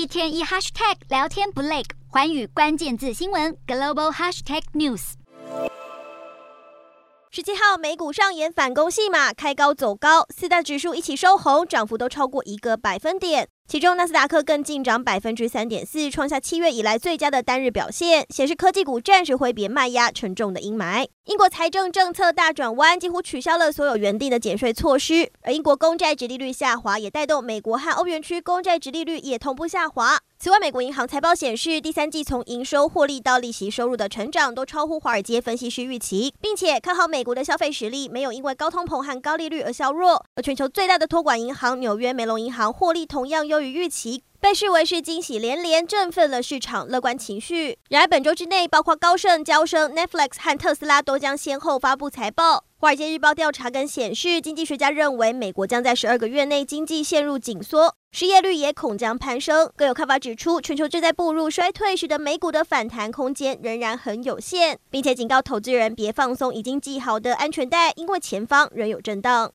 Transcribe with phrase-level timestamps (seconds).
[0.00, 5.12] 一天一 hashtag 聊天不累，环宇关键字新闻 global hashtag news。
[7.30, 13.50] 十七号美股上演反攻戏码，开高走高，四大指数一起收红，涨幅都超过一个百分点。
[13.70, 21.06] 其中，纳斯达克更进涨百分之三点四，创下七月以来最佳的单日表现，显示科技股暂时挥别卖压沉重的阴霾。
[21.26, 30.18] 英国财政政策大转弯，几乎取消了所有原定的减税措施，而英国公债殖利率下滑，也带动美国和欧元区公债殖利率也同步下滑。
[30.36, 40.24] 此外，美国银行财报显示，第三季从营收获利到利息收入的成长都超乎华尔街分析师预期，并且看好美国的消费实力没有因为高通膨和高利率而削弱。
[40.34, 44.22] 而全球最大的托管银行纽约梅隆银行获利同样优于预期。
[44.40, 47.76] 被视为是惊喜连连，振奋了市场乐观情绪。
[47.90, 52.64] 然而本周之内，包括高盛、交生、Netflix 和特斯拉都将先后发布财报。
[52.78, 59.70] 华尔街日报调查更显示，经济学家认为美国将在十二个月内经济陷入紧缩，失业率也恐将攀升。
[59.76, 69.48] 更有看法指出，全球正在步入衰退，使得美股的反弹空间仍然很有限，并且警告投资人别放松已经系好的安全带，因为前方仍有震荡。